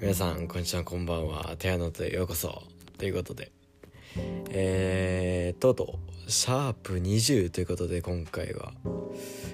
[0.00, 1.54] 皆さんこんにちはこんばんは。
[1.58, 2.64] テアノとへようこそ。
[2.98, 3.52] ということで。
[4.50, 8.72] えー、とうとうシャープ20ということで今回は、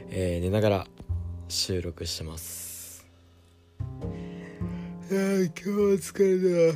[0.08, 0.86] えー寝ながら
[1.48, 3.06] 収録してます。
[5.10, 6.74] いや今日は疲れ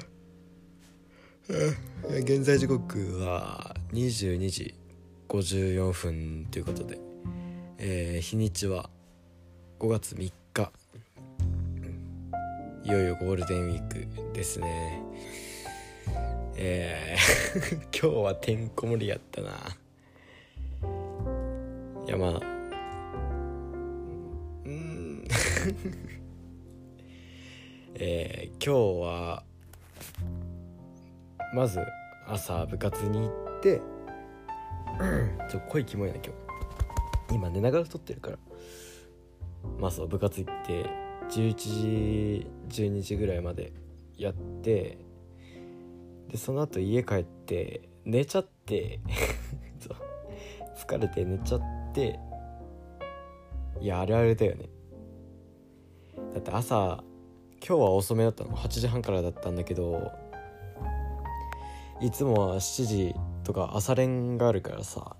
[2.08, 4.74] た現在時刻は22時
[5.28, 6.98] 54分ということで、
[7.78, 8.90] えー日にちは
[9.84, 10.72] 5月3日。
[12.84, 15.02] いよいよゴールデンウィークですね。
[16.56, 19.50] えー 今日はてんこ盛りやったな。
[22.06, 22.40] いやまあ
[24.64, 25.24] うん。
[27.96, 29.44] えー今日は
[31.52, 31.84] まず
[32.26, 33.82] 朝部活に行って
[35.50, 36.30] ちょ声キモいな今日。
[37.34, 38.38] 今寝ながら撮ってるから。
[39.78, 40.90] まあそう部活行って
[41.30, 43.72] 11時12時ぐらいまで
[44.16, 44.98] やって
[46.28, 49.00] でその後家帰って寝ちゃって
[50.76, 52.18] 疲れて寝ちゃって
[53.80, 54.68] いやあれあれだよね。
[56.34, 57.04] だって朝
[57.66, 58.56] 今日は遅めだったの。
[58.56, 60.12] 8時半からだったんだけど
[62.00, 65.16] いつもは7時とか朝練があるからさ。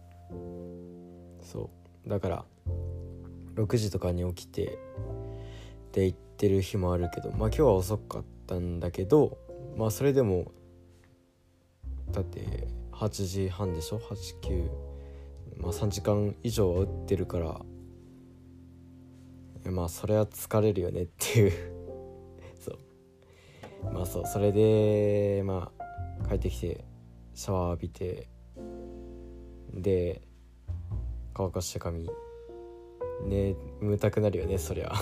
[1.41, 1.71] そ
[2.07, 2.09] う。
[2.09, 2.45] だから
[3.55, 4.79] 6時とかに起きて
[5.89, 9.39] って行ってる日もあるけどまあ今日は遅かったんだけど
[9.77, 10.51] まあそれでも
[12.11, 14.69] だって8時半でしょ？89
[15.57, 17.61] まあ3時間以上は打ってるから
[19.71, 21.53] まあそれは疲れるよねっていう。
[22.61, 23.93] そう。
[23.93, 24.27] まあそう。
[24.27, 25.73] それでま
[26.21, 26.85] あ帰ってきて
[27.35, 28.29] シャワー浴びて
[29.73, 30.23] で
[31.33, 32.09] 乾かして髪
[33.23, 34.93] 眠たくなるよねそりゃ。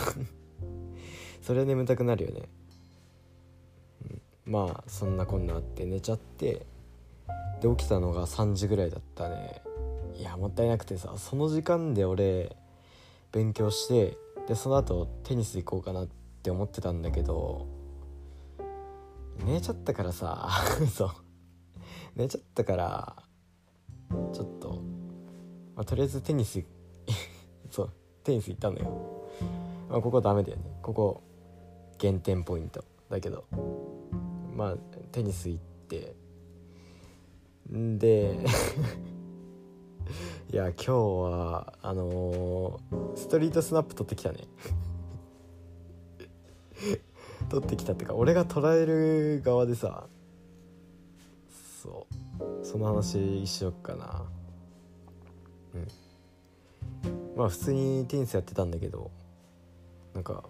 [1.43, 2.49] それは眠たくなるよね、
[4.47, 6.67] うん、まあそんなこんなあって寝ちゃって
[7.61, 9.63] で起きたのが3時ぐらいだったね。
[10.15, 12.55] いやもったいなくてさその時間で俺
[13.33, 16.09] 勉強してでその後テニス行こうかなっ
[16.43, 17.67] て思ってたんだけど
[19.45, 20.49] 寝ちゃったからさ
[20.93, 21.11] そう。
[22.15, 23.17] 寝ちゃったから
[24.33, 24.83] ちょっと、
[25.75, 26.63] まあ、とりあえずテニス
[27.71, 27.91] そう。
[28.25, 29.29] テニス行ったのよ、
[29.91, 30.63] まあ、ここダメだよね。
[30.83, 31.23] ここ
[31.99, 32.85] 減点ポイント。
[33.11, 33.45] だけど
[34.55, 34.77] まあ
[35.13, 36.15] テニス行って。
[37.73, 38.39] んで
[40.53, 44.41] いや今日はあのーストリートスナップ撮ってきたね。
[47.49, 50.07] 撮ってきたってか俺が捉える側でさ
[51.83, 52.07] そ
[52.41, 52.65] う。
[52.65, 54.25] その話しよっかな。
[55.75, 55.89] うん。
[57.37, 59.11] まあ普通にテニスやってたんだけど
[60.15, 60.45] なんか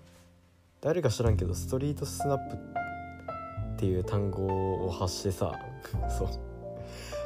[0.80, 4.46] 誰か知らんけどストリートスナップっていう単語
[4.86, 5.52] を発してさ
[6.08, 6.28] そう。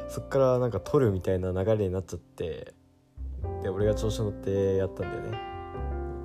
[0.08, 2.74] そっからなんか取るみたいな流れになっちゃって
[3.62, 5.38] で俺が調子乗ってやったんだよね。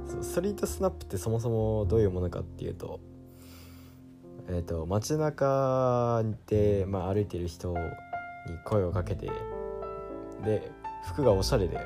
[0.05, 2.99] そストリートスナップってそもそもどういうものかっていうと
[4.49, 7.77] えっ、と街中で、まあ、歩いてる人に
[8.65, 9.29] 声をかけて
[10.43, 10.71] で
[11.05, 11.79] 服がおしゃれで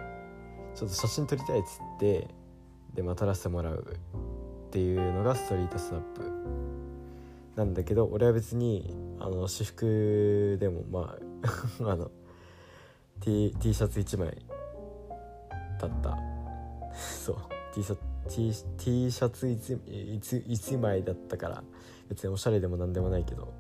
[0.76, 2.28] ちょっと写真撮りたいっつって
[2.94, 3.98] でまあ撮らせてもらう
[4.68, 6.32] っていうのがストリートスナップ
[7.56, 11.16] なんだけど俺は別にあの私服でもま
[11.82, 12.12] あ あの
[13.22, 14.46] T, T シャツ1枚
[15.80, 16.18] だった。
[16.94, 17.36] そう。
[17.74, 17.98] T シャ
[18.30, 19.80] T, T シャツ 1,
[20.20, 21.64] 1, 1枚だったから
[22.10, 23.54] 別におしゃれでもなんでもないけど。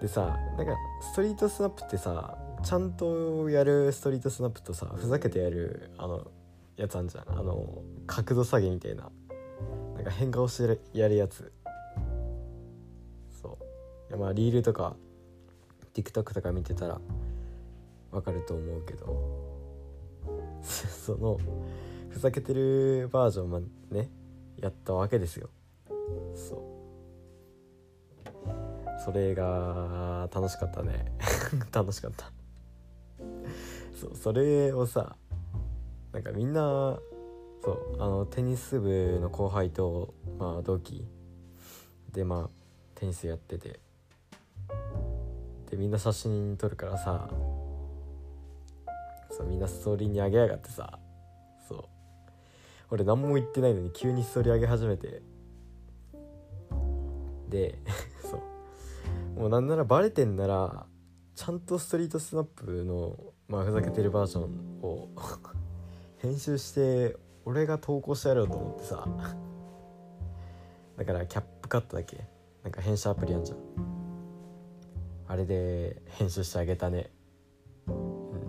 [0.00, 0.74] でさなんか
[1.12, 6.26] ストリートスナップってさちゃんとやるストリートスナップとさふざけてやるあの
[6.76, 7.38] やつあんじゃん。
[7.38, 9.10] あの角度下げみたいな。
[9.96, 11.52] なんか変顔してやるやつ。
[13.42, 14.10] そう。
[14.10, 14.96] いやまあリールとか
[15.94, 17.00] TikTok とか見てたら
[18.12, 19.48] わかると思うけど。
[20.62, 21.38] その
[22.10, 23.60] ふざけてるバージョンま
[23.90, 24.10] ね
[24.56, 25.50] やったわけですよ。
[26.34, 26.60] そう。
[29.04, 31.12] それが楽しかったね。
[31.72, 32.30] 楽しかった
[34.00, 35.16] そうそれをさ
[36.12, 36.98] なんかみんな
[37.62, 41.04] そうあのテニス部の後輩とまあ同期。
[42.12, 42.50] でまあ
[42.94, 43.80] テニスやってて。
[45.70, 47.28] でみんな写真撮るからさ
[49.30, 50.98] そうみんなストーリーに上げやがってさ。
[51.68, 51.84] そう。
[52.90, 55.22] 俺何も言ってないのに急にストーリー上げ始めて。
[57.48, 57.78] で
[58.22, 58.40] そ
[59.36, 59.40] う。
[59.40, 60.86] もうなんならバレてんなら
[61.34, 63.16] ちゃんとストリートスナップの、
[63.48, 65.08] まあ、ふざけてるバージョンを
[66.20, 67.16] 編集して
[67.46, 69.08] 俺が投稿してやろうと思ってさ。
[70.98, 72.26] だからキャップカットだけ。
[72.62, 73.58] なんか編集アプリあんじゃん。
[75.28, 77.10] あれで編集してあげたね。
[77.86, 78.40] うん、うん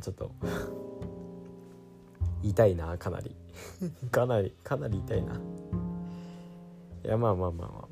[0.00, 0.30] ちょっと
[2.44, 3.34] 痛いなかなり。
[4.12, 5.34] かなりかなり痛いな。
[5.34, 5.38] い
[7.08, 7.88] やまあまあまあまあ。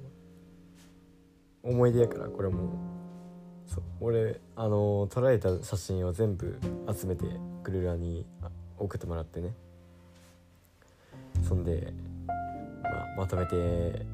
[1.65, 2.92] 思い出やからこれも。
[3.67, 3.83] そう。
[4.01, 6.59] 俺あの撮られた写真を全部
[6.93, 7.25] 集めて
[7.63, 8.27] グルラに
[8.79, 9.55] 送ってもらってね。
[11.43, 11.93] そんで、
[12.27, 14.07] まあ、まとめて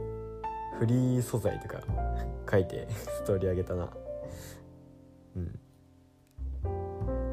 [0.79, 1.81] フリー素材とか
[2.51, 3.89] 書いてストーリーあげたな。
[5.37, 5.59] うん。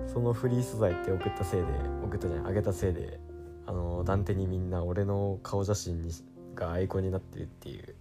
[0.08, 1.68] そのフリー素材って送ったせいで
[2.04, 3.20] 送ったじゃんあげたせいで
[3.66, 6.12] あのダンテにみんな俺の顔写真に
[6.56, 7.96] がアイコンになってるっていう。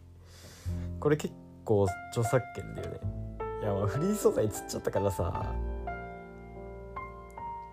[1.01, 1.35] これ結
[1.65, 3.01] 構著作権だよね。
[3.65, 5.55] いやまあフリー素材つっちゃったからさ。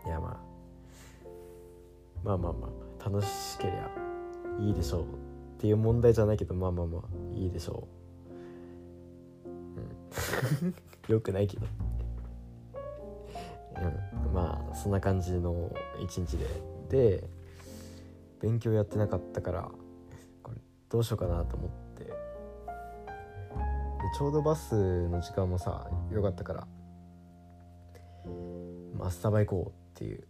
[0.06, 0.38] いやまあ。
[2.24, 2.70] まあまあま
[3.02, 3.90] あ楽しけりゃ
[4.60, 5.06] いいでしょうっ
[5.60, 7.02] ていう問題じゃないけどまあまあまあ
[7.36, 7.90] いいでしょ
[9.46, 9.50] う。
[9.50, 9.52] う
[10.70, 10.76] ん。
[11.14, 11.66] よくないけど。
[13.76, 14.34] うん。
[14.34, 15.70] まあそんな感じの
[16.02, 16.46] 一日で。
[16.92, 17.30] で
[18.42, 19.72] 勉強やってなかったから
[20.44, 20.58] これ
[20.90, 21.91] どうしようかなと思って
[24.18, 26.68] ちょうどバスの時間もさよかったから
[28.98, 30.28] まあスタバ行こうっていう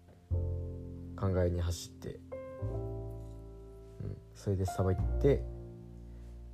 [1.18, 2.20] 考えに走って、
[4.02, 5.44] うん、それでスタバ行って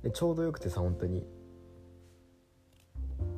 [0.02, 1.26] でちょうどよくてさ本当に。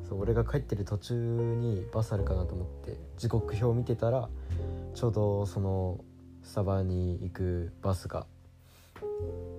[0.07, 4.29] そう俺が帰ってる途中にバスあるかなと思って時刻表見てたら
[4.93, 6.03] ちょうどその
[6.43, 8.27] スタバに行くバスが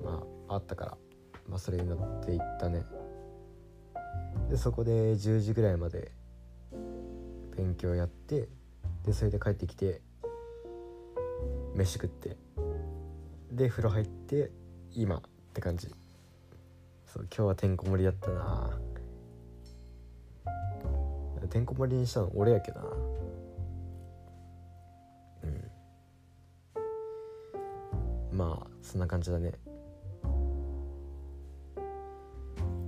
[0.05, 0.99] まああったから、
[1.49, 2.85] まあ、それに乗って行ったね。
[4.53, 6.13] でそこで10時ぐらいまで
[7.57, 8.51] 勉強やって
[9.03, 10.03] でそれで帰ってきて
[11.75, 12.37] 飯食って
[13.51, 14.51] で風呂入って
[14.93, 15.21] 今っ
[15.55, 15.89] て感じ。
[17.07, 18.79] そう今日はてんこ盛りだったな。
[21.49, 22.87] てんこ盛りにしたの俺やけどな。
[28.35, 28.37] うん。
[28.37, 29.53] まあそんな感じだね。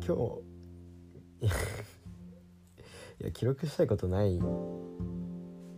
[0.07, 0.54] 今日
[1.45, 4.41] いや記録したいことない。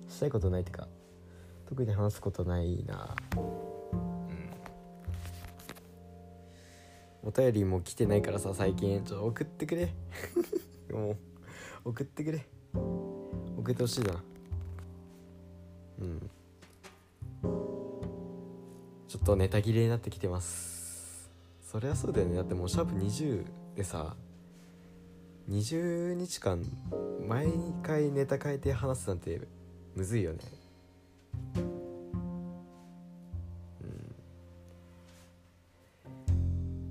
[0.09, 0.89] したいことないってか
[1.69, 3.15] 特に話すことないな。
[3.37, 3.39] う
[7.27, 7.29] ん。
[7.29, 9.05] お便りも来てないからさ最近。
[9.05, 9.93] ちょっと送ってくれ。
[10.91, 11.17] もう
[11.91, 12.47] 送ってくれ。
[13.59, 14.23] 送ってほしいな。
[16.01, 16.31] うん。
[19.09, 21.31] ちょっとネタ切れになってきてます。
[21.63, 22.37] そりゃそうだよね。
[22.37, 24.17] だってもうシャープ20でさ
[25.49, 26.65] 20日間
[27.29, 27.47] 毎
[27.83, 29.41] 回ネタ変えて話すなんて
[29.95, 30.39] むずいよね。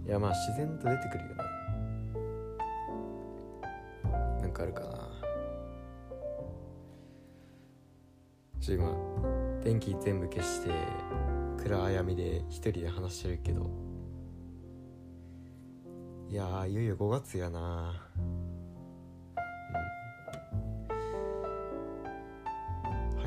[0.04, 0.08] うん。
[0.08, 1.44] いやまあ自然と出てくるよね。
[4.42, 5.10] なんかあるかな。
[8.62, 8.96] ちょ今
[9.64, 10.72] 電気全部消して
[11.58, 13.70] 暗闇で一人で話してるけど。
[16.28, 17.94] いやいよいよ5月やな。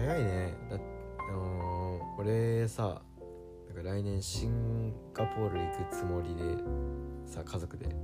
[0.09, 0.55] うん早いね。
[0.71, 0.77] だ
[1.19, 3.03] あのー俺さ
[3.69, 6.43] なんか来年シンガポール行くつもりで
[7.27, 7.95] さ家族で。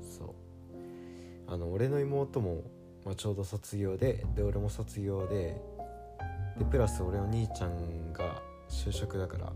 [0.00, 1.52] そう。
[1.52, 2.62] あの俺の妹も、
[3.04, 5.60] まあ、ちょうど卒業でで俺も卒業で
[6.58, 9.52] でプラス俺の兄ちゃんが就職だから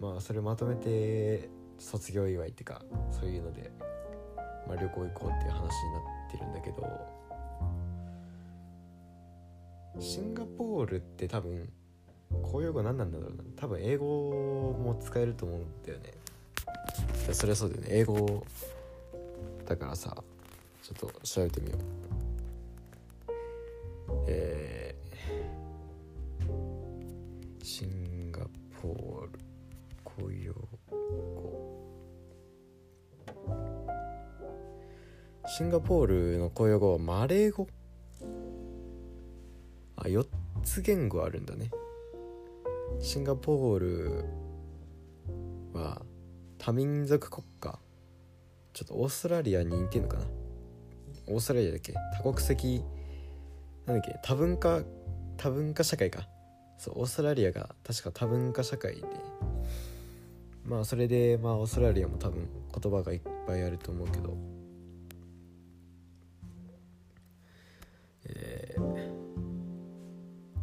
[0.00, 3.70] まあそれまとめて卒業祝いっていうかそういうので、
[4.66, 6.82] まあ、旅行行こうっていう話になってるんだけど
[10.00, 11.70] シンガポールって多分
[12.42, 13.44] 公用語何なんだろうな。
[13.56, 14.06] 多分英語
[14.78, 16.12] も使えると思うんだよね。
[17.32, 17.88] そりゃそうだよね。
[17.90, 18.44] 英語
[19.66, 20.16] だからさ
[20.82, 21.80] ちょっと調べてみよう。
[24.26, 28.46] えー、シンガ
[28.80, 29.38] ポール
[30.02, 30.60] 公用語。
[35.46, 37.66] シンガポールの公用語はマレー語？
[40.04, 40.26] あ4
[40.64, 41.70] つ言語あるんだね。
[43.00, 44.24] シンガポール
[45.72, 46.02] は
[46.58, 47.78] 多民族国家。
[48.72, 50.24] ちょっとオーストラリアに似てんのかな？
[51.28, 51.94] オーストラリアだっけ？
[52.16, 52.82] 多国籍。
[53.86, 54.18] なんだっけ？
[54.24, 54.82] 多文化
[55.36, 56.26] 多文化社会か。
[56.78, 59.02] そうオーストラリアが確か多文化社会で。
[60.66, 64.36] まあそれでまあオーストラリアも多分言葉がいっぱいあると思うけど。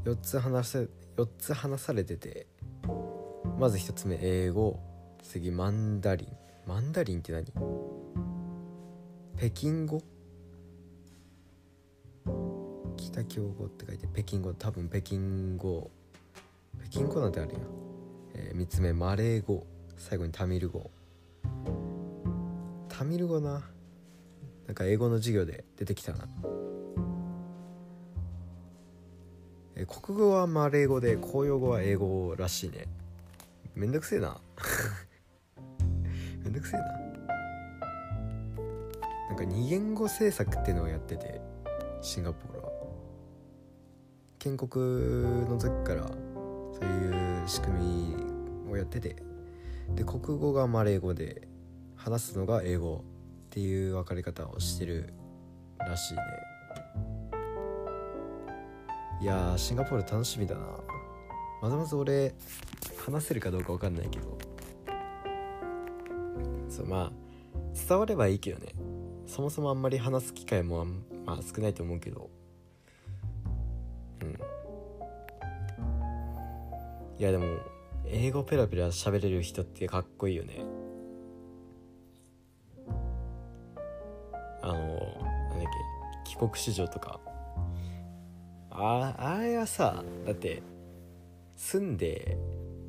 [0.09, 0.79] 4つ話せ
[1.17, 2.47] 4つ話されてて
[3.59, 4.79] まず1つ目英語。
[5.21, 6.27] 次マンダリン。
[6.65, 7.45] マンダリンって何？
[9.37, 10.01] 北京語？
[12.97, 14.51] 北京語って書いて北京語。
[14.53, 15.91] 多分北京語。
[16.89, 17.61] 北京語なんてあるやん、
[18.33, 19.67] えー、3つ目マレー語。
[19.95, 20.89] 最後にタミル語。
[22.87, 23.61] タミル語な。
[24.65, 26.27] なんか英語の授業で出てきたな。
[29.81, 32.85] え国語はマレー語で公用語は英語らしいね。
[33.75, 34.37] めんどくせえな。
[36.43, 36.85] めんどくせえな。
[39.29, 41.39] なんか二言語政策っていうのをやってて
[42.01, 42.69] シンガポールは。
[44.37, 49.15] 建国の時からそういう仕組みをやってて。
[49.95, 51.47] で国語がマレー語で
[51.95, 55.13] 話すのが英語っていう分かり方をしてる
[55.79, 56.21] らしいね。
[59.21, 60.61] いやシンガポール楽しみだな。
[61.61, 62.33] まずまず俺
[63.05, 64.37] 話せるかどうか分かんないけど。
[66.69, 67.11] そうまあ
[67.87, 68.73] 伝わればいいけどね。
[69.27, 70.85] そもそもあんまり話す機会も
[71.25, 72.29] まあ少ないと思うけど。
[74.21, 74.29] うん。
[77.19, 77.45] いやでも
[78.07, 80.63] 英語ペラペラ喋れる人ってかっこいいよね。
[84.61, 84.99] あのなんだっ
[86.25, 87.19] け帰国子女とか。
[88.79, 90.63] ああれはさだって
[91.57, 92.37] 住んで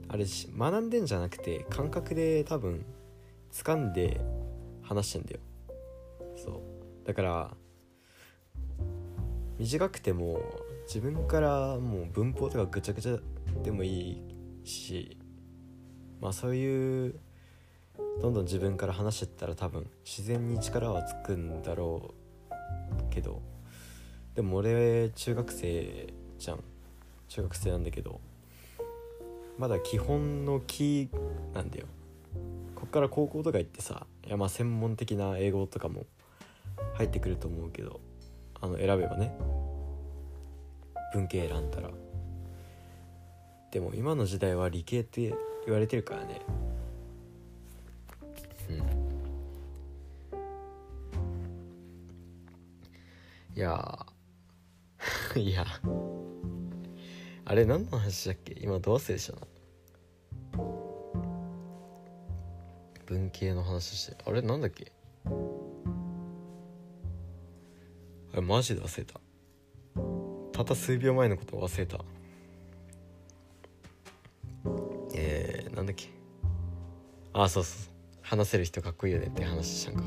[0.08, 2.84] あれ学んでんじゃなくて感覚で多分
[3.52, 4.20] 掴んで
[4.82, 5.40] 話してんだよ。
[6.36, 7.06] そう。
[7.06, 7.50] だから
[9.58, 10.40] 短くても
[10.86, 13.18] 自分からもう文法とかぐちゃぐちゃ
[13.62, 14.22] でもいい
[14.64, 15.16] し
[16.20, 17.14] まあそういう
[18.22, 22.14] どんどん自分から話してったら多分自然に力はつくんだろ
[22.50, 22.54] う
[23.10, 23.42] けど
[24.34, 26.64] でも俺中学生じゃん。
[27.28, 28.20] 中学生なんだけど
[29.56, 31.08] まだ基本のキ
[31.54, 31.86] なんだよ。
[32.74, 36.06] こっから高校とか行ってさいやまあ専門的な英語とかも
[36.94, 38.00] 入ってくると思うけど
[38.60, 39.32] あの選べばね。
[41.12, 41.90] 文系選んだら。
[43.70, 45.34] でも今の時代は理系って
[45.64, 46.40] 言われてるからね。
[48.70, 48.76] うん。
[53.56, 54.06] いや
[55.38, 55.64] いや。
[57.44, 58.56] あれ何の話だっけ？
[58.60, 59.46] 今どう忘れしたな。
[63.06, 64.16] 文系の話して。
[64.24, 64.92] あれなんだっけ？
[68.32, 69.20] あれマジで忘れた。
[70.52, 72.04] たった数秒前のこと忘れた。
[75.14, 76.08] えー、なんだっけ？
[77.32, 77.92] あそうそう。
[78.22, 80.02] 話せる人かっこいいよねって話したんか。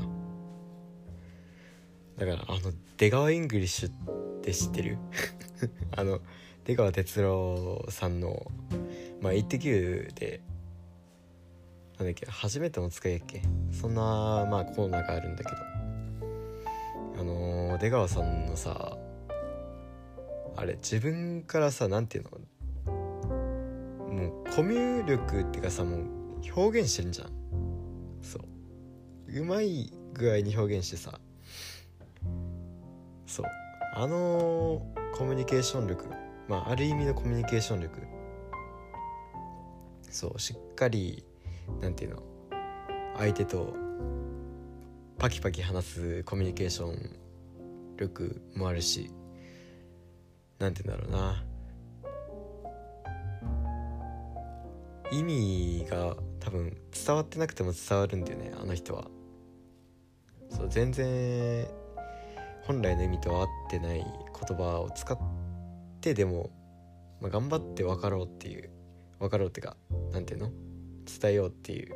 [2.16, 3.90] だからあの出川イングリッシュ
[4.44, 4.98] って知ってる？
[5.96, 6.20] あの
[6.64, 8.50] 出川哲朗さんの
[9.22, 10.42] 「まあ、イッテ Q!」で
[11.98, 13.42] なんだっけ初めてのお使いやっけ？
[13.72, 14.02] そんな
[14.50, 15.56] まあコーナーがあるんだけど。
[17.16, 18.98] あの、出川さんのさ
[20.56, 22.92] あれ自分からさ何て言うの？
[24.12, 26.00] もうコミュ力っていうかさもう
[26.54, 27.28] 表現してるんじゃん。
[28.20, 28.42] そう。
[29.40, 31.18] うまい具合に表現してさ。
[33.26, 33.46] そう。
[33.96, 34.82] あの
[35.16, 36.06] コミュニケーション力
[36.48, 38.02] まあある意味のコミュニケーション力。
[40.10, 41.24] そうしっかり
[41.80, 42.22] なんていうの
[43.16, 43.74] 相手と
[45.18, 47.16] パキパキ話すコミュニケーション
[47.96, 49.10] 力もあるし
[50.58, 51.44] なんて言うんだろうな。
[55.12, 59.04] 意味が多分伝わってなくても伝わるんだよねあの人は。
[60.48, 61.66] そう全然
[62.66, 65.18] 本来の意味と合ってない言葉を使っ
[66.00, 66.50] てでも、
[67.20, 68.70] まあ、頑張って分かろうっていう
[69.20, 69.76] 分かろうっていうか
[70.12, 70.50] 何ていうの？
[71.20, 71.94] 伝えようっていう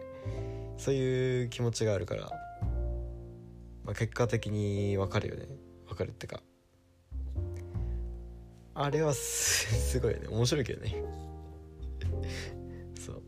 [0.76, 2.30] そういう気持ちがあるから、
[3.84, 5.46] まあ、結果的に分かるよね。
[5.86, 6.40] 分かるってか。
[8.74, 10.28] あれはすごいよね。
[10.28, 11.02] 面白いけどね。
[13.00, 13.22] そう。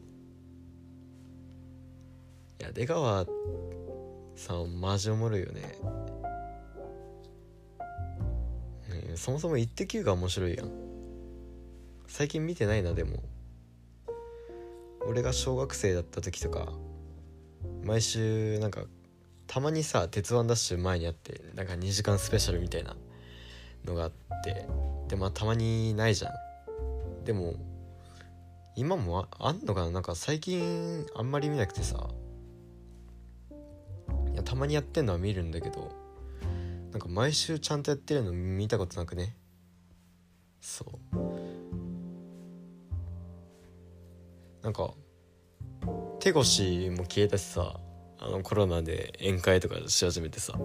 [2.61, 3.27] いや出川
[4.37, 5.63] さんマジおもろいよね。
[9.21, 10.71] そもそも「イッテ Q!」が面白いやん。
[12.07, 13.23] 最近見てないなでも。
[15.07, 16.73] 俺が小学生だった時とか
[17.85, 18.85] 毎週なんか
[19.47, 22.97] たまにさ「鉄腕ダッシュ」前にあってなんか2時間スペシャルみたいな
[23.85, 24.13] のがあっ
[24.43, 24.67] て
[25.09, 27.25] でまあたまにないじゃん。
[27.27, 27.57] でも
[28.75, 29.91] 今もあんのかな？
[29.91, 32.09] なんか最近あんまり見なくてさ。
[34.33, 36.00] いやたまにやってんのは見るんだけど
[36.93, 39.37] なんか毎週ちゃんとやってるの見たことなくね？
[40.61, 41.17] そう。
[44.63, 44.93] なんか
[46.19, 47.81] 手越も消えたしさ
[48.19, 50.59] あのコロナで宴会とかし始めてさ。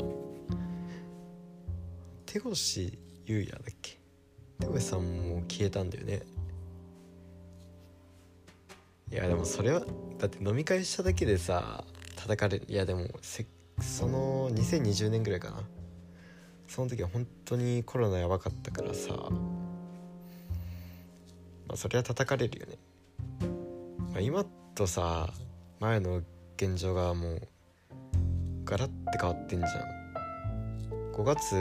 [2.26, 4.00] 手越優也だっけ？
[4.60, 6.24] 手越さんも消えたんだよね。
[9.12, 9.82] いやでもそれは
[10.18, 13.46] だって飲み会しただけでさ叩かれいやでもせ
[13.80, 15.62] その2020年ぐらいかな。
[16.68, 19.14] その時は本当にコロナやばかったからさ
[21.68, 22.78] まあそれは叩かれるよね、
[24.14, 25.34] まあ、今とさ
[25.80, 26.22] 前の
[26.58, 27.48] 現状がもう
[28.66, 29.72] ガラッて変わってんじゃん。
[31.14, 31.56] 5月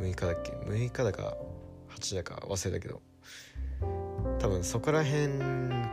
[0.00, 1.36] 6日だっけ？6日だか
[1.90, 3.00] 8だか忘れたけど。
[4.38, 5.38] 多分そこら辺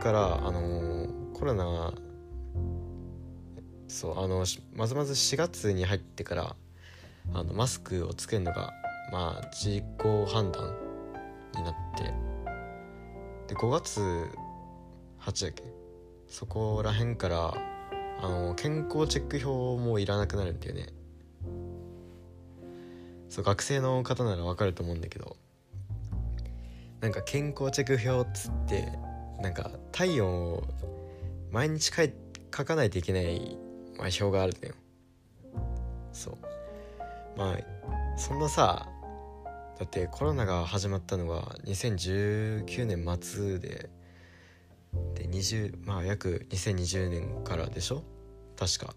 [0.00, 1.94] からあのー、コロナ
[3.86, 6.56] そうあのまずまず4月に入ってから
[7.34, 8.72] あのマスクをつけるのが
[9.12, 9.84] まあ自己
[10.32, 10.74] 判断
[11.54, 12.04] になって
[13.48, 14.00] で5月
[15.20, 15.62] 8だっけ？
[16.26, 17.54] そこら辺から
[18.20, 20.88] あの健康チェック表もいらなくなるんだよね。
[23.28, 25.36] そう学生の方ならわかると思うんだけど。
[27.00, 28.92] なんか健康チェック表っつって
[29.40, 30.64] なんか体温を
[31.52, 33.56] 毎日書かないといけない、
[33.96, 34.74] まあ、表があるんだよ。
[36.12, 36.38] そう。
[37.38, 38.88] まあそんなさ
[39.78, 43.88] だってコロナが始まったのが2019年末で
[45.14, 48.02] で20まあ約2020年からでしょ？
[48.56, 48.92] 確か。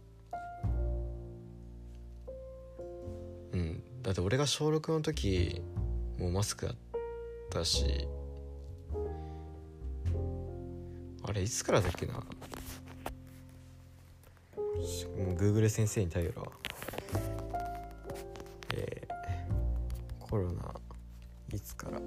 [3.51, 3.83] うん。
[4.01, 5.61] だって俺が小6の時
[6.17, 6.75] もうマスクだっ
[7.51, 8.07] たし。
[11.23, 12.13] あれいつからだっけな？
[12.13, 12.21] も
[14.63, 16.47] う Google 先生に頼るわ。
[18.73, 20.73] えー、コロナ
[21.53, 21.99] いつから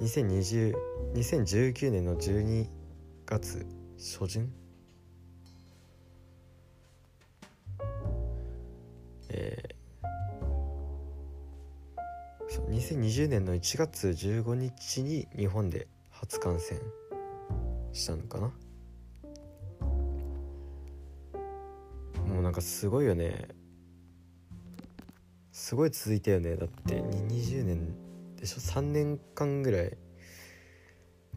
[0.00, 0.74] ？2020
[1.14, 2.68] 2019年の12
[3.26, 3.64] 月
[3.96, 4.52] 初旬
[9.28, 10.04] えー、
[12.48, 16.80] そう2020年の1月15日に日本で初感染
[17.92, 18.52] したのかな？
[22.54, 23.48] かすごいよね。
[25.52, 26.56] すごい続いたよね。
[26.56, 27.94] だって20年
[28.36, 29.96] でしょ？3年間ぐらい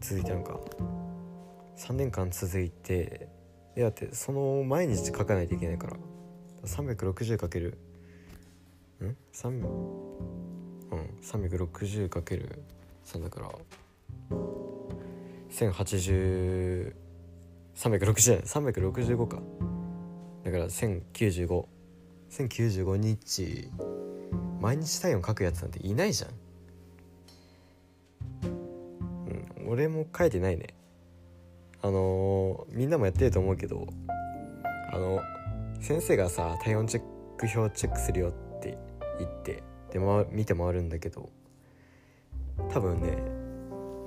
[0.00, 0.58] 続いたのか。
[1.76, 3.28] 3年間続いて
[3.74, 5.96] でだってその毎日書かないといけないから。
[6.64, 7.76] 360×
[9.04, 12.64] ん3うん？360かける。
[13.04, 13.50] 3だから
[15.50, 16.94] 1080
[17.74, 19.40] 360じゃない365か。
[20.48, 21.66] だから1095
[22.30, 23.70] 1095日
[24.60, 26.30] 毎日体温書くやつなんていないじゃん。
[28.46, 30.68] うん俺も書いてないね。
[31.82, 33.86] あのー、みんなもやってると思うけど
[34.90, 35.20] あの
[35.80, 37.02] 先生がさ体温チェッ
[37.36, 38.78] ク表チェックするよって
[39.18, 41.28] 言ってで、ま、見て回るんだけど
[42.72, 43.18] 多分ね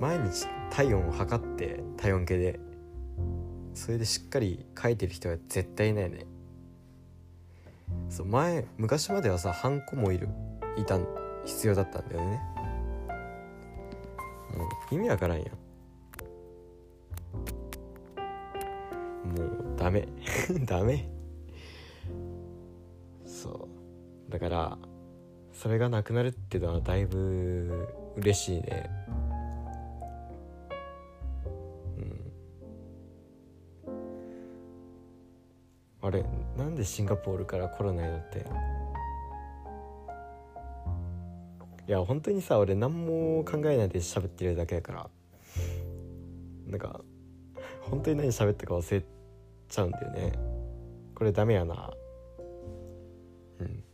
[0.00, 2.60] 毎日体温を測って体温計で
[3.74, 6.26] それでしっかり書いてる人は絶対いないね。
[8.08, 10.28] そう前昔まではさハンコもいる。
[10.76, 10.98] いた
[11.44, 12.40] 必要だったんだよね。
[14.56, 15.48] もう意味わからんやん。
[19.28, 20.08] もうダメ。
[20.66, 21.08] ダメ。
[23.24, 23.68] そ
[24.28, 24.30] う。
[24.30, 24.78] だから
[25.52, 28.90] それがなくなるっていうのはだいぶ嬉しいね。
[31.98, 32.32] うん。
[36.00, 36.24] あれ
[36.56, 38.46] なんでシンガポールからコロナになって？
[41.88, 45.10] いや本当にさ俺何も考えないで喋ってるだけだから。
[46.66, 47.00] なんか
[47.80, 49.04] 本当に何喋ったか忘れ
[49.68, 50.32] ちゃうんだよね。
[51.14, 51.90] これダメやな。
[53.58, 53.84] うん。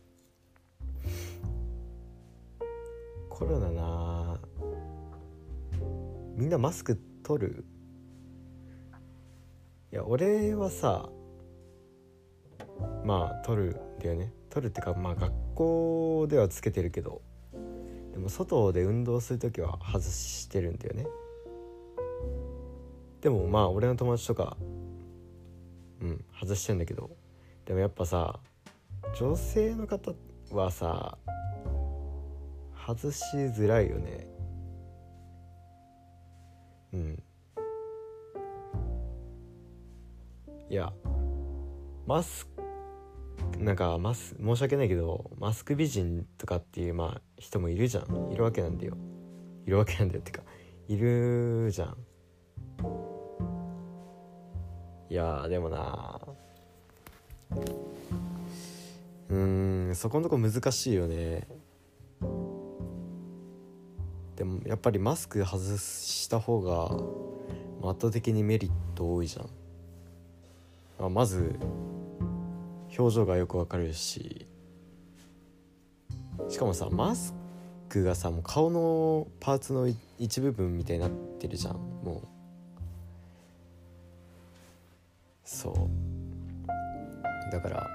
[3.29, 4.39] コロナな。
[6.35, 7.65] みんなマスク取る？
[9.91, 11.09] いや俺はさ
[13.03, 14.33] まあ取るんだよね。
[14.49, 17.21] 取るってかまあ学校ではつけてるけど。
[18.11, 21.05] でも外で運動する時は外してるんだよね。
[23.21, 24.57] でもまあ俺の友達とか
[26.01, 27.09] うん外してんだけど。
[27.65, 28.39] でもやっぱさ
[29.19, 30.13] 女性の方
[30.51, 31.17] はさ
[32.87, 34.27] 外しづらいよね。
[36.93, 37.23] うん。
[40.69, 40.91] いや
[42.05, 42.47] マス
[43.59, 48.31] なんかマス申し訳ないけどマスク美人とかっていうまあ人もいるじゃん。
[48.31, 48.97] いるわけなんだよ。
[49.65, 50.41] いるわけなんだよってか
[50.87, 51.97] いるじゃん。
[55.09, 56.21] いやでもな
[59.29, 61.47] うんそこのとこ難しいよね。
[64.35, 66.85] でもやっぱりマスク外した方が
[67.89, 69.49] 圧倒的にメリット多いじゃん、
[70.97, 71.59] まあ、まず
[72.99, 74.45] 表情がよくわかるし
[76.49, 77.33] しかもさマス
[77.87, 82.27] クがさもう顔のパーツの一部分みたいになってるじゃんもう。
[85.43, 87.51] そう。
[87.51, 87.87] だから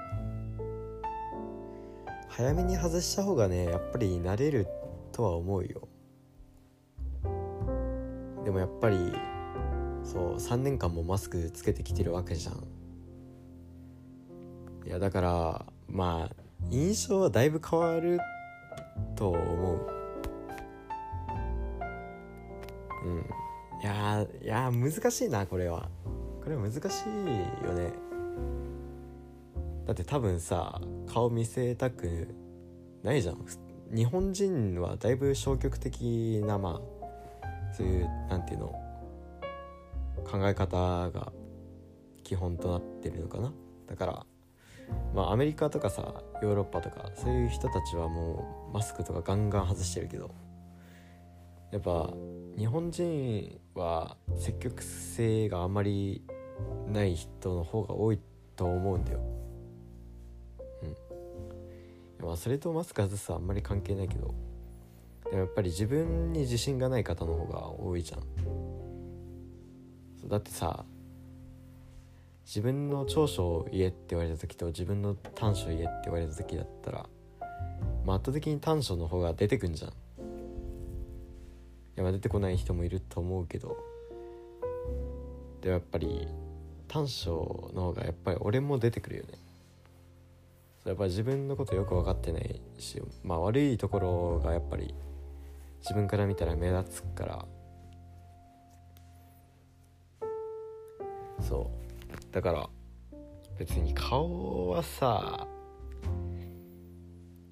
[2.27, 4.67] 早めに外した方がねやっぱり慣れる
[5.13, 5.87] とは思うよ。
[8.43, 8.97] でもやっぱり
[10.03, 12.74] そう3年間もマスクつけてきてるわけじゃん。
[14.85, 16.35] いやだからまあ
[16.69, 18.19] 印象はだいぶ変わる
[19.15, 19.87] と思う。
[23.05, 23.19] うん。
[23.81, 25.89] いやいや難しいなこれは。
[26.43, 27.91] これは難しいよね。
[29.87, 32.27] だって多分さ顔見せたく
[33.03, 33.45] ないじゃん。
[33.93, 36.81] 日本人はだいぶ消極的なま
[37.41, 38.67] あそういうなんていうの
[40.23, 41.31] 考え方が
[42.23, 43.51] 基本となってるのかな。
[43.87, 44.25] だから
[45.13, 50.31] まあアメリカとかさヨーロッパとかそういう人たちはもうマスクとかガンガン外してるけど
[51.71, 52.13] やっぱ
[52.57, 56.23] 日本人は積極性があまり
[56.87, 58.19] ない人の方が多い
[58.55, 59.19] と思うんだよ。
[62.21, 62.25] うん。
[62.25, 64.33] まあそれとマスク外すはあんまり関係ないけど
[65.25, 68.21] でもやっぱり自分に自信がない方の方が多いじゃん。
[70.29, 70.85] だってさ
[72.45, 77.05] 自分の長所を言えって言われた時と自分の短所を言えって言われた時だったら、
[78.05, 79.91] まあ、圧倒的に短所の方が出てくんじゃん。
[79.91, 79.93] い
[81.95, 83.77] やまあ出てこない人もいると思うけど。
[85.61, 86.27] でもやっぱり
[86.87, 89.29] 短所の方がやっぱり俺も出てくるよね。
[90.85, 94.93] やっぱり自分のことよく分かってないしまあ悪いところがやっぱり
[95.79, 97.45] 自分から見たら目立つから。
[101.41, 101.84] そう。
[102.35, 102.69] だから
[103.57, 105.47] 別に顔はさ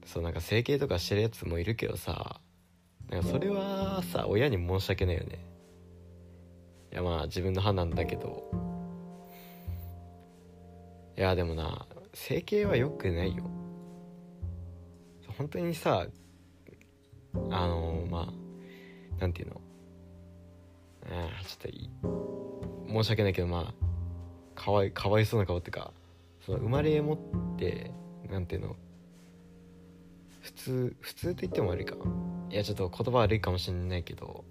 [0.05, 2.41] そうなんか整形とかしてるやつもいるけどさ
[3.09, 5.39] なんかそれはさ親に申し訳ないよね。
[6.91, 8.51] いやまあ自分の判断だけど。
[11.17, 13.49] いやでもな整形は良くないよ。
[15.37, 16.07] 本当にさ
[17.51, 18.33] あのま
[19.17, 19.61] あなんていうの？
[21.05, 21.89] あちょっといい。
[22.89, 23.82] 申し訳ないけどまあ
[24.55, 25.91] かわいかわいそうな顔っていうか
[26.45, 27.91] その生まれ持って
[28.29, 28.75] なんていうの
[30.41, 31.95] 普通普通って言っても悪いか。
[32.49, 34.43] いやちょっと言葉悪いかもしれないけど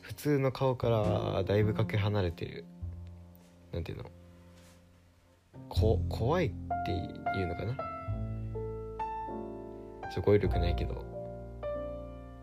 [0.00, 2.64] 普通の顔からだいぶかけ離れてる
[3.72, 4.04] なんていうの
[5.68, 6.50] こ怖いっ
[6.84, 6.92] て
[7.38, 7.76] いうのかな。
[10.12, 11.04] ちょ語彙力ないけど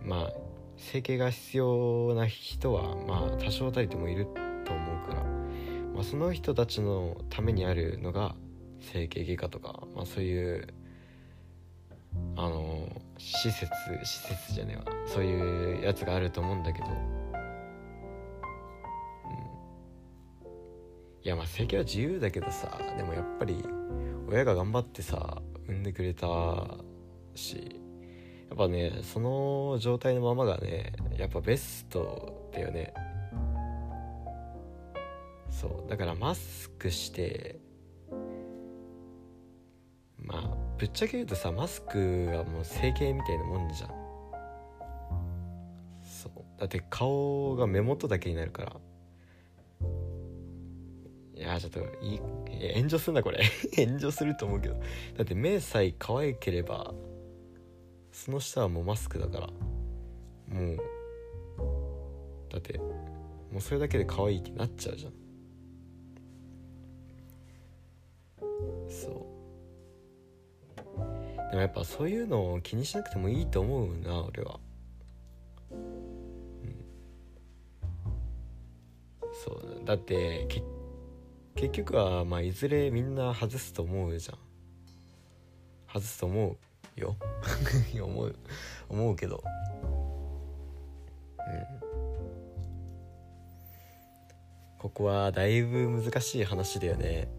[0.03, 0.33] まあ
[0.77, 4.25] 整形が必要な人はまあ多少たりともいる
[4.65, 5.23] と思うから、
[5.99, 8.33] まあ、その人たちのためにあるのが
[8.79, 10.65] 整形外科とか、まあ、そういう
[12.37, 13.69] あの施設
[14.05, 14.85] 施設じゃねえわ。
[15.05, 16.93] そういうやつがあると思うんだけど、うん、
[21.21, 23.61] いやまあ整形は自由だけどさでもやっぱり
[24.29, 26.77] 親が頑張ってさ産んでくれた
[27.35, 27.81] し
[28.47, 32.93] やっぱねその状態のままがねやっぱベストだよね。
[35.49, 37.59] そうだからマスクして
[40.17, 43.89] まあぶっちゃけ言うとさマスクはもう整形みたいなもんじゃん。
[46.01, 46.31] そう。
[46.59, 48.75] だって顔が目元だけになるから。
[51.35, 52.19] いやちょっといい
[52.75, 53.43] 炎上するなこれ。
[53.75, 54.75] 炎上すると思うけど。
[54.75, 56.93] だって目さえ可愛ければ
[58.11, 59.47] その下はもうマスクだから。
[59.47, 60.77] もう
[62.51, 65.28] だってもうそれだけで可愛いってなっちゃうじゃん。
[68.89, 69.39] そう。
[71.51, 74.59] でもやっぱそういうのを気にしなくてもいいと思うな俺は。
[75.71, 76.75] うん。
[79.33, 79.93] そうだ。
[79.95, 80.47] って
[81.55, 84.37] 結局はまあいずれみんな外すと思うじゃん。
[85.91, 86.57] 外すと思
[86.97, 87.15] うよ。
[88.03, 88.35] 思う
[88.89, 89.43] 思うけど。
[91.37, 91.89] うん。
[94.77, 97.38] ここはだいぶ難しい話だよね。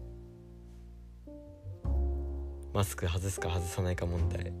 [2.73, 4.53] マスク外すか外さないか問題。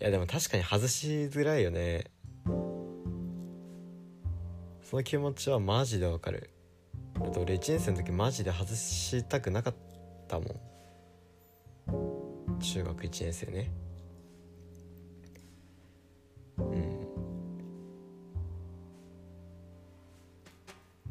[0.00, 2.04] いやでも確かに外しづらいよね。
[4.82, 6.50] その気持ちはマジでわかる。
[7.18, 9.74] だって俺1年生の時マジで外したくなかっ
[10.28, 10.48] たもん。
[12.60, 13.70] 中学1年生ね。
[16.58, 17.08] うん。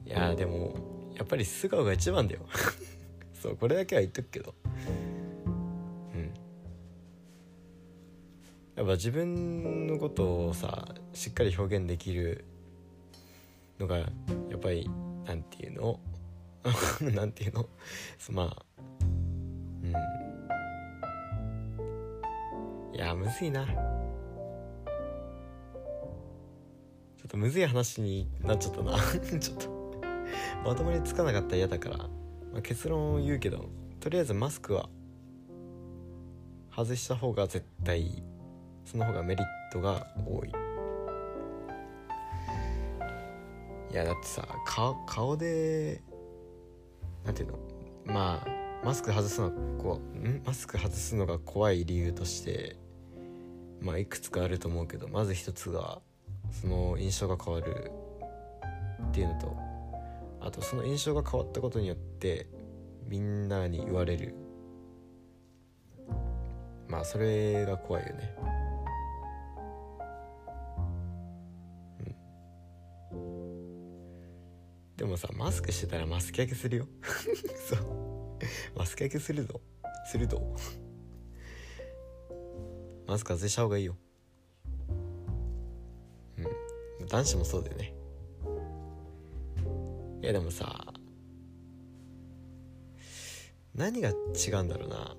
[0.06, 0.75] いやでも
[1.15, 2.41] やっぱり素顔が一番だよ。
[3.41, 4.53] そうこれだけは言っとくけど。
[8.88, 12.45] やっぱ自分のことをさしっかり表現できる
[13.82, 14.06] のがや
[14.56, 14.89] っぱり
[15.26, 16.00] なんていうの？
[17.13, 17.67] なんていうの？
[18.32, 18.63] まあ
[19.84, 19.89] うん。
[22.95, 23.65] いやむずいな。
[23.65, 23.73] ちょ
[27.26, 28.93] っとむずい話になっちゃったな。
[29.38, 30.00] ちょっと。
[30.63, 32.10] まともにつかなかったら嫌だから、ま
[32.60, 33.65] あ、結論を言うけど
[34.00, 34.88] とりあえずマスクは
[36.73, 38.23] 外した方が絶対いい。
[38.89, 40.50] その方がメリットが多い。
[43.91, 46.02] いやだってさ顔顔で
[47.26, 47.60] なんていうの？
[48.06, 48.47] まあ
[48.86, 50.41] マスク外すのこうん？
[50.45, 52.78] マスク外すのが怖い理由として
[53.82, 56.00] まあいくつかあると思うけどまず一つが
[56.52, 57.91] その印象が変わる
[59.10, 59.58] っていうのと
[60.41, 62.47] あとその印象が変わったことによって
[63.06, 64.36] みんなに言われる。
[66.88, 68.34] まあそれが怖いよね。
[75.17, 76.88] もさマスクしてたらマスク焼けするよ。
[77.67, 78.39] そう。
[78.77, 79.60] マスク焼けするぞ。
[80.06, 80.56] するぞ。
[83.08, 83.97] マスク外した方がいいよ。
[86.99, 87.08] うん。
[87.08, 87.93] 男子もそうだよね。
[90.21, 90.93] いやでもさ
[93.75, 94.13] 何が違
[94.60, 95.15] うんだろうな。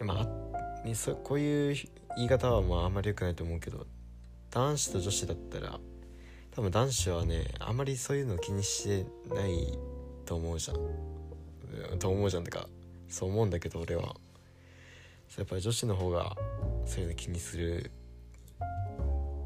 [0.00, 1.76] まあそこういう
[2.16, 3.86] 言い方はまああんまり良くないと思うけど
[4.50, 5.80] 男子と女子だったら
[6.56, 9.78] 多分男子はねあんまりそういうの気にしてない
[10.24, 11.98] と思うじゃん。
[11.98, 12.66] と思うじゃんってか
[13.08, 14.16] そう思うんだけど俺は。
[15.36, 16.34] やっぱり女子の方が
[16.86, 17.90] そういうの気にする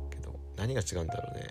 [0.09, 1.49] けど何が違うんだろうね。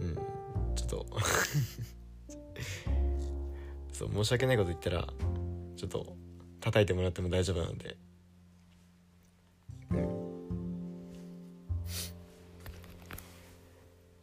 [0.00, 0.14] うん
[0.74, 1.06] ちょっと。
[3.92, 5.06] そう申し訳ないこと言ったら
[5.76, 6.16] ちょっと
[6.60, 7.98] 叩いてもらっても大丈夫なんで。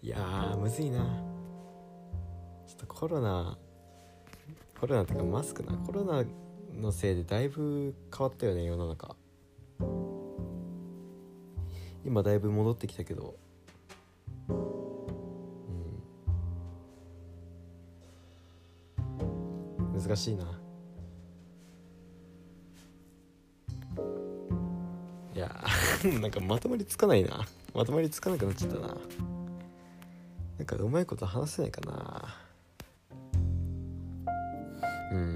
[0.03, 0.99] いやーむずいな。
[2.65, 3.55] ちょっとコロナ
[4.79, 5.73] コロナってかマスクな。
[5.77, 6.23] コロナ
[6.75, 9.15] のせいでだいぶ変わったよね世の中。
[12.03, 13.35] 今だいぶ戻ってきたけど。
[14.49, 14.53] う
[19.93, 20.01] ん。
[20.01, 20.59] 難しいな。
[25.35, 25.63] いや
[26.19, 27.45] なんかまとまりつかないな。
[27.75, 28.97] まとまりつかなくなっちゃったな。
[30.77, 32.35] かうまいこと話せないかな。
[35.11, 35.33] うん。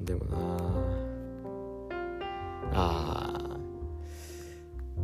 [0.00, 0.36] でもな。
[2.78, 3.32] あ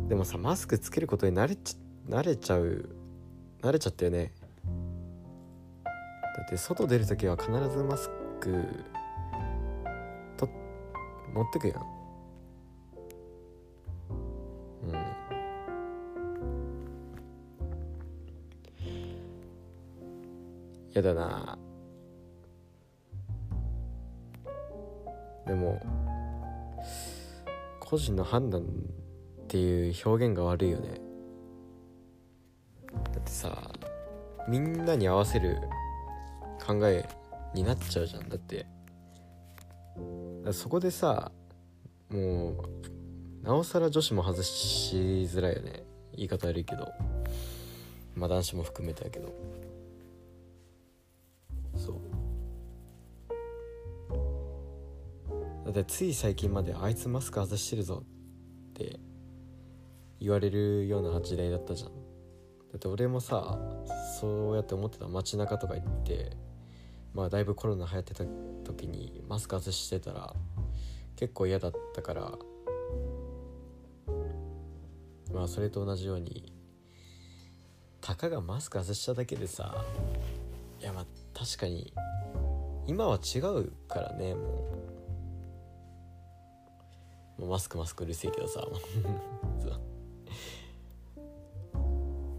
[0.07, 1.75] でもさマスクつけることに慣れち
[2.07, 2.89] 慣れちゃう
[3.61, 4.33] 慣れちゃったよね。
[5.85, 8.09] だって外出る時は必ずマス
[8.39, 8.65] ク
[10.35, 10.49] と
[11.33, 12.02] 持ってくやん。
[20.93, 21.57] やだな。
[25.45, 25.81] でも
[27.79, 28.65] 個人の判断っ
[29.47, 31.01] ていう表現が悪いよね。
[32.93, 33.57] だってさ
[34.47, 35.57] みんなに合わせる
[36.65, 37.07] 考え
[37.53, 38.29] になっちゃうじゃん。
[38.29, 38.65] だって
[40.51, 41.31] そこでさ
[42.09, 42.57] もう
[43.43, 44.95] なおさら女子も外し
[45.29, 45.83] づらいよね。
[46.15, 46.87] 言い方悪いけど。
[48.15, 49.33] まあ男子も含めてやけど。
[55.73, 58.99] ってつい最近まであいつマスク外してるぞって
[60.19, 61.89] 言われるような時代だったじゃん。
[61.89, 61.95] だ
[62.75, 63.57] って俺もさ
[64.19, 65.07] そうやって思ってた。
[65.07, 66.37] 街中とか行って
[67.13, 68.23] まあだいぶコロナ流行ってた
[68.63, 70.33] 時にマスク外してたら
[71.15, 72.31] 結構嫌だったから
[75.33, 76.53] まあそれと同じように
[77.99, 79.83] たかがマスク外しただけでさ
[80.79, 81.93] いやまあ確かに
[82.85, 84.82] 今は違うからねもう。
[87.43, 88.65] もうマスクマスクうるせえけどさ。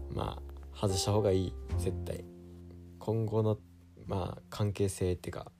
[0.09, 0.41] ま
[0.73, 2.25] あ外した方がいい絶対。
[2.97, 3.59] 今後の
[4.07, 5.51] まあ関係性っていうか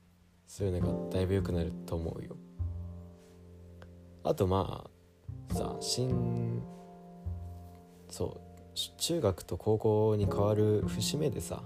[0.47, 2.37] そういうのがだいぶ良くなると思うよ。
[4.23, 4.89] あとま
[5.51, 6.63] あさ新
[8.09, 11.61] そう中学と高校に変わる節目でさ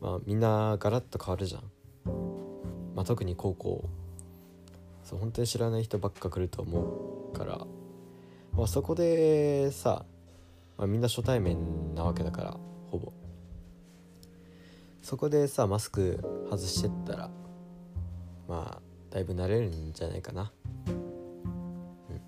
[0.00, 1.62] まあみんなガラッと変わるじゃん、
[2.96, 3.88] まあ、特に高校。
[5.08, 7.66] そう本当に知らない人ばっか来ると思うから、
[8.52, 10.04] まあ、そこでさ、
[10.76, 12.56] まあ、みんな初対面なわけだから
[12.90, 13.10] ほぼ。
[15.00, 17.30] そこでさマスク外してったら
[18.46, 20.52] まあだいぶ慣れるんじゃないかな。
[20.88, 22.20] うん。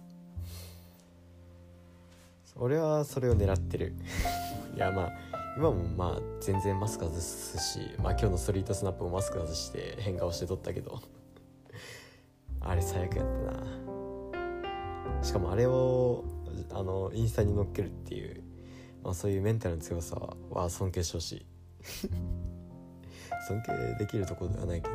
[2.56, 3.92] 俺はそれを狙ってる。
[4.74, 5.12] いやまあ
[5.58, 11.02] 今もまあ全然マスク外すしまあ今日のストリートスナップもマスク外して変顔して撮ったけど。
[12.60, 14.38] あれ最悪やった
[15.18, 15.22] な。
[15.22, 16.24] しかもあれを
[16.70, 18.42] あのインスタに載っけるっていう、
[19.02, 20.16] まあ、そういうメンタルの強さ
[20.50, 21.46] は尊敬してほしい。
[23.48, 24.94] 尊敬できるところではないけど。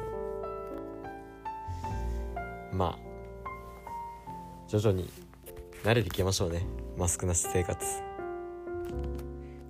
[2.71, 3.15] まあ
[4.67, 5.10] 徐々に
[5.84, 6.65] 慣れていきましょうね。
[6.97, 7.86] マスクなし生活。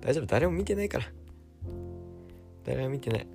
[0.00, 0.26] 大丈夫？
[0.26, 1.04] 誰も見てないから。
[2.64, 3.26] 誰も見てない。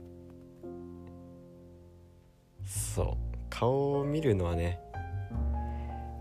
[2.66, 3.31] そう。
[3.62, 4.80] 顔を見るのはね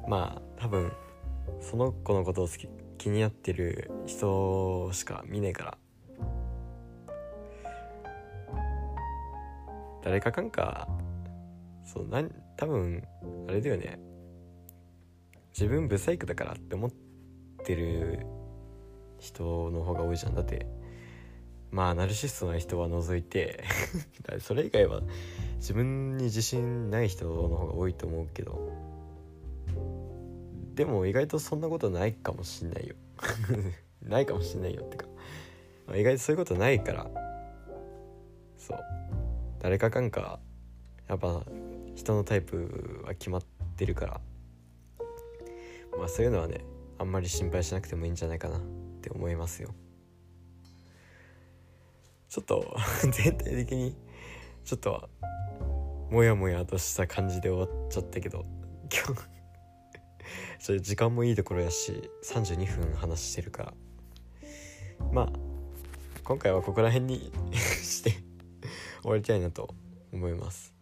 [0.06, 0.92] まあ多分
[1.58, 5.78] その子のことを好き気になってる人しか見ねえから。
[10.02, 10.86] 誰かかんか
[11.82, 13.02] そうなん多分
[13.48, 13.98] あれだよね。
[15.48, 16.90] 自分ブサイクだからって思っ
[17.64, 18.26] てる
[19.18, 20.34] 人の方が多いじゃん。
[20.34, 20.66] だって
[21.70, 23.64] まあナルシストな人は除いて
[24.40, 25.00] それ以外は
[25.60, 28.72] 自分に自信ない人の方が多いと思うけど。
[30.74, 32.94] でも意外とそんなことないかもしんないよ。
[34.02, 35.06] ないかもしんないよってか。
[35.94, 37.10] 意外とそういうことないから。
[38.56, 38.78] そう。
[39.58, 40.40] 誰かかんか
[41.06, 41.44] やっぱ
[41.94, 43.44] 人のタイプは決まっ
[43.76, 44.20] てるから。
[45.98, 46.64] まあそういうのはね
[46.96, 48.60] あんまり心配しなくてもいいんじゃないかなっ
[49.02, 49.74] て思いますよ。
[52.30, 52.74] ちょっと
[53.12, 53.94] 全体的に
[54.70, 55.10] ちょっと
[56.12, 58.44] モヤモヤとした感じで終わっちゃったけど
[58.84, 59.22] 今日。
[60.64, 63.74] それ時間もいいところやし32分話してるから。
[65.10, 65.32] まあ
[66.22, 67.32] 今回はここら辺に
[67.82, 68.12] して
[69.02, 69.74] 終わりたいなと
[70.12, 70.72] 思います。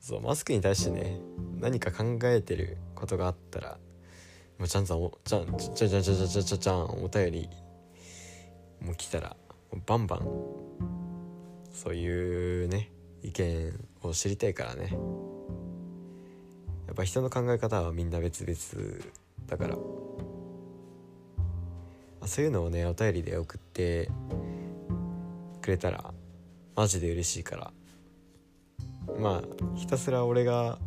[0.00, 1.20] そうマスクに対してね
[1.60, 3.78] 何か考えてることがあったら
[4.58, 7.50] もうちゃんさんおちゃんちゃちゃちゃちゃちゃちゃちゃんお便り
[8.80, 9.36] もう来たら
[9.84, 10.20] バンバン
[11.70, 12.93] そういうね
[13.24, 14.96] 意見を知りたいからね。
[16.86, 19.02] やっぱ人の考え方はみんな別々
[19.46, 19.76] だから。
[22.26, 24.10] そういうのをねお便りで送って
[25.60, 26.12] くれたら
[26.74, 27.72] マジで嬉しいから。
[29.18, 30.78] まあひたすら俺が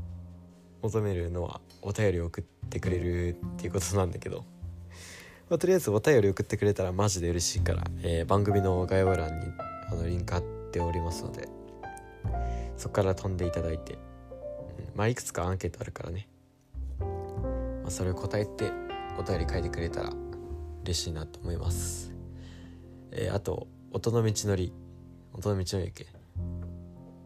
[0.83, 4.45] 求めるのはお便り送ってくれるっていうことなんだけど、
[5.49, 9.47] まあ、とりあえずお便り送ってくれたらマジで嬉しいから、えー、番組の概要欄に
[9.91, 11.56] あのリンク貼っておりますので。
[12.77, 13.99] そこから飛んでいただいて、うん、
[14.95, 16.29] まあいくつかアンケートあるからね、
[16.99, 18.71] まあ、それを答えて
[19.19, 20.11] お便り書いてくれたら
[20.83, 22.13] 嬉しいなと思います、
[23.11, 24.71] えー、あと音の道のり。
[25.33, 26.07] 音の道のりやっけ？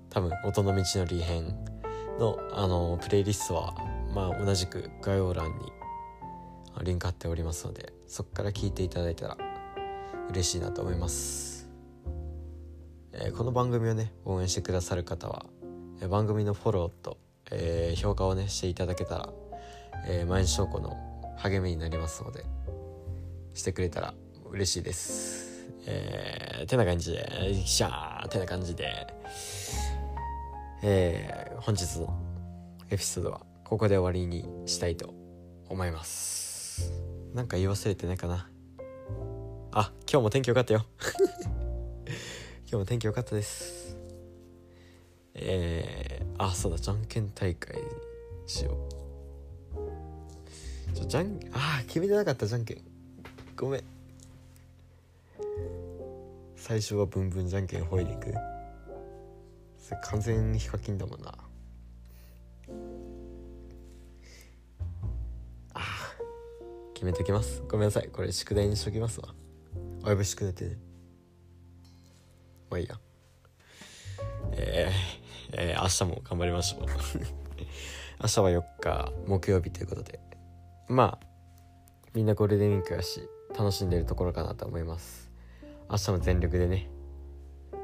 [0.09, 1.55] 多分音の道のり編
[2.19, 3.73] のあのプレイリストは
[4.13, 5.71] まあ同じく概要欄に
[6.83, 9.37] リンク貼っておりますのでそこから聞いていただいたら
[10.29, 11.50] 嬉しいなと思います。
[13.13, 15.45] え、この番組をね応援してくださる方は、
[16.09, 17.17] 番組のフォローと、
[17.51, 19.29] え、評価をねしていただけたら、
[20.07, 20.97] え毎日証拠の
[21.37, 22.45] 励みになりますので
[23.53, 24.13] してくれたら
[24.49, 25.67] 嬉しいです。
[25.85, 29.07] えー、てな感じでシャーてな感じで
[30.83, 32.13] えー、本日の
[32.89, 35.13] エピソードはここで終わりにしたいと
[35.69, 36.91] 思います。
[37.33, 38.49] なんか言い忘れてないかな。
[39.71, 40.85] あ今日も天気良かったよ。
[42.71, 43.97] 今日も天気良かったです。
[45.33, 47.75] えー、あそうだじゃんけん大会
[48.47, 48.77] しよ
[49.75, 50.95] う。
[50.95, 52.81] ちょじゃんあ決めてなかったじゃんけん。
[53.57, 53.83] ごめん。
[56.55, 58.33] 最初はブンブンじゃんけんほいでいく。
[60.05, 61.37] 完全ヒカキンだもんな。
[65.73, 65.81] あ
[66.93, 67.63] 決めてきます。
[67.67, 68.07] ごめんなさい。
[68.07, 69.35] これ宿題にしときますわ。
[70.05, 70.90] おやぶ宿題ってね。
[72.71, 72.97] まあいいや。
[74.53, 76.87] えー、えー、明日も頑張りましょう。
[78.23, 80.19] 明日は4日木曜日ということで。
[80.87, 81.27] まあ
[82.13, 85.29] みんなゴールデンウィークやし楽しんでるところかなと思います。
[85.89, 86.89] 明日も全力でね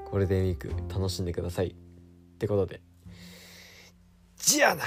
[0.10, 1.68] ゴールデンウィーク楽しんでください。
[1.68, 2.82] ってことで。
[4.38, 4.84] じゃあな！